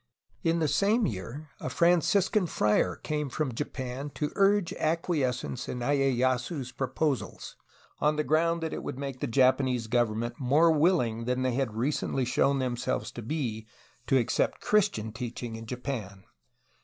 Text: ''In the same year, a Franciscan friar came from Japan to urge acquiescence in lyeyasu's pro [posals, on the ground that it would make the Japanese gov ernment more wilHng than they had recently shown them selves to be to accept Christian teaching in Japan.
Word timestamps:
''In 0.51 0.57
the 0.57 0.67
same 0.67 1.05
year, 1.05 1.51
a 1.59 1.69
Franciscan 1.69 2.47
friar 2.47 2.95
came 2.95 3.29
from 3.29 3.53
Japan 3.53 4.09
to 4.15 4.31
urge 4.33 4.73
acquiescence 4.73 5.69
in 5.69 5.77
lyeyasu's 5.77 6.71
pro 6.71 6.87
[posals, 6.87 7.53
on 7.99 8.15
the 8.15 8.23
ground 8.23 8.63
that 8.63 8.73
it 8.73 8.81
would 8.81 8.97
make 8.97 9.19
the 9.19 9.27
Japanese 9.27 9.87
gov 9.87 10.07
ernment 10.09 10.39
more 10.39 10.71
wilHng 10.71 11.27
than 11.27 11.43
they 11.43 11.53
had 11.53 11.75
recently 11.75 12.25
shown 12.25 12.57
them 12.57 12.75
selves 12.77 13.11
to 13.11 13.21
be 13.21 13.67
to 14.07 14.17
accept 14.17 14.59
Christian 14.59 15.11
teaching 15.11 15.55
in 15.55 15.67
Japan. 15.67 16.23